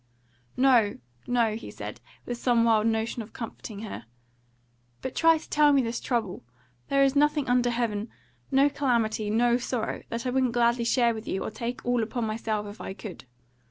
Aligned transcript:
"No, 0.57 0.97
no," 1.27 1.53
he 1.55 1.69
said, 1.69 2.01
with 2.25 2.39
some 2.39 2.63
wild 2.63 2.87
notion 2.87 3.21
of 3.21 3.33
comforting 3.33 3.81
her; 3.81 4.07
"but 5.03 5.13
try 5.13 5.37
to 5.37 5.47
tell 5.47 5.71
me 5.73 5.83
this 5.83 5.99
trouble! 5.99 6.43
There 6.89 7.03
is 7.03 7.15
nothing 7.15 7.47
under 7.47 7.69
heaven 7.69 8.09
no 8.49 8.67
calamity, 8.67 9.29
no 9.29 9.57
sorrow 9.57 10.01
that 10.09 10.25
I 10.25 10.31
wouldn't 10.31 10.53
gladly 10.53 10.85
share 10.85 11.13
with 11.13 11.27
you, 11.27 11.43
or 11.43 11.51
take 11.51 11.85
all 11.85 12.01
upon 12.01 12.25
myself 12.25 12.65
if 12.65 12.81
I 12.81 12.95
could!" 12.95 13.25